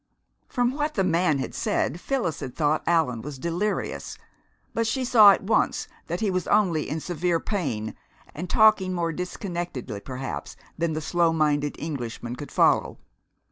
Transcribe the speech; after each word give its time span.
From 0.47 0.71
what 0.71 0.95
the 0.95 1.03
man 1.03 1.37
had 1.37 1.53
said 1.53 1.99
Phyllis 1.99 2.39
had 2.39 2.55
thought 2.55 2.81
Allan 2.87 3.21
was 3.21 3.37
delirious, 3.37 4.17
but 4.73 4.87
she 4.87 5.05
saw 5.05 5.29
at 5.31 5.43
once 5.43 5.87
that 6.07 6.21
he 6.21 6.31
was 6.31 6.47
only 6.47 6.89
in 6.89 6.99
severe 6.99 7.39
pain, 7.39 7.93
and 8.33 8.49
talking 8.49 8.95
more 8.95 9.11
disconnectedly, 9.13 9.99
perhaps, 9.99 10.55
than 10.75 10.93
the 10.93 11.01
slow 11.01 11.31
minded 11.31 11.75
Englishman 11.77 12.35
could 12.35 12.51
follow. 12.51 12.97